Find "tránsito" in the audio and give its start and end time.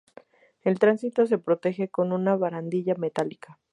0.79-1.27